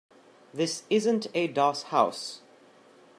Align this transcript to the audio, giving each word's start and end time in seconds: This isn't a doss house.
This 0.51 0.81
isn't 0.89 1.27
a 1.35 1.45
doss 1.45 1.83
house. 1.83 2.41